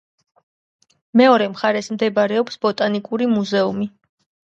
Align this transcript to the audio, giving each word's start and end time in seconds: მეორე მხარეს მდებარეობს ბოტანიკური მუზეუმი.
მეორე 1.21 1.49
მხარეს 1.51 1.89
მდებარეობს 1.97 2.57
ბოტანიკური 2.65 3.29
მუზეუმი. 3.35 3.89